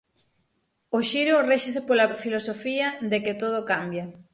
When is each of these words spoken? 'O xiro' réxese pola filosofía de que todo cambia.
'O 0.93 0.99
xiro' 1.09 1.45
réxese 1.51 1.81
pola 1.87 2.05
filosofía 2.23 2.87
de 3.11 3.17
que 3.25 3.33
todo 3.41 3.59
cambia. 3.71 4.05